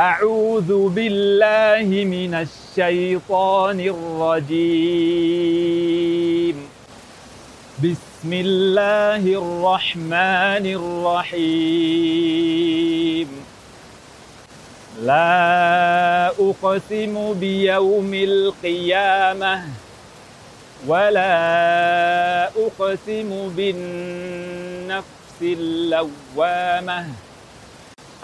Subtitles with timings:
[0.00, 4.68] أعوذ بالله من الشيطان الرجيم.
[7.84, 11.68] بسم الله الرحمن الرحيم.
[15.04, 19.54] لا أقسم بيوم القيامة
[20.88, 21.36] ولا
[22.56, 27.06] أقسم بالنفس اللوامة.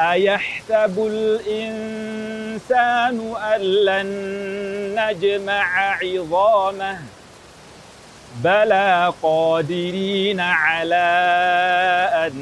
[0.00, 2.16] أيحسب الإنسان
[3.54, 4.06] أن لن
[4.98, 6.98] نجمع عظامه؟
[8.44, 11.06] بلى قادرين على
[12.12, 12.34] أن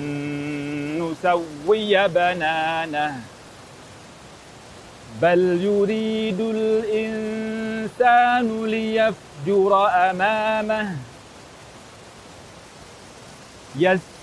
[0.98, 3.20] نسوي بنانه.
[5.22, 7.86] بل يريد الإنسان
[8.66, 10.96] ليفجر أمامه.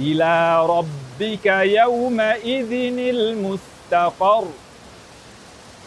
[0.00, 4.44] إلى ربك يومئذ المستقر.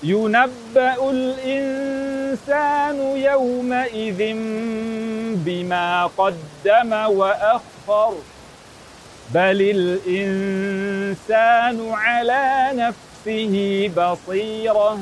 [0.04, 4.34] ينبأ الإنسان يومئذ
[5.46, 8.14] بما قدم وأخر.
[9.34, 9.60] بل
[10.10, 15.00] الإنسان على نفسه بصيرة.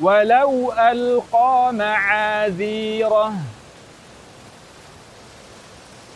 [0.00, 3.32] ولو ألقى معاذيره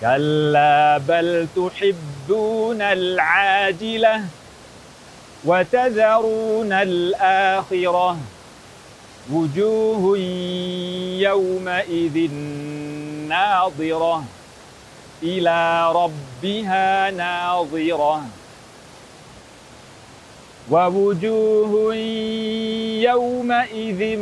[0.00, 4.24] كلا بل تحبون العاجلة
[5.44, 8.16] وتذرون الآخرة
[9.32, 10.18] وجوه
[11.18, 12.30] يومئذ
[13.28, 14.24] ناظرة
[15.22, 18.22] إلى ربها ناظرة
[20.70, 21.94] ووجوه
[23.04, 24.18] يومئذ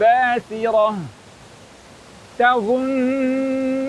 [0.00, 0.96] باسرة
[2.38, 3.85] تظن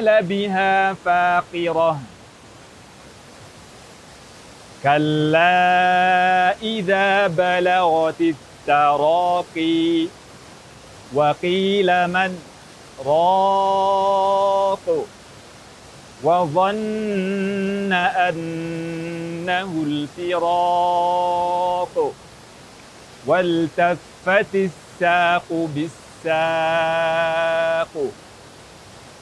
[0.00, 2.00] يفعل بها فاقرة.
[4.82, 10.06] كلا إذا بلغت التراقي
[11.14, 12.38] وقيل من
[13.06, 15.06] راق
[16.22, 22.12] وظن أنه الفراق
[23.26, 26.00] والتفت الساق بالساق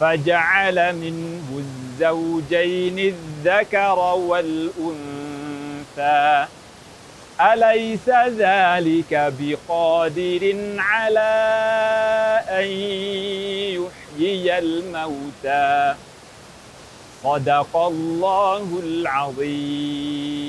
[0.00, 5.00] فجعل منه الزوجين الذكر والأنثى.
[7.40, 8.08] أليس
[8.38, 11.30] ذلك بقادر على
[12.48, 12.64] أن
[14.18, 15.94] يحيي الموتى؟
[17.24, 20.39] صدق الله العظيم.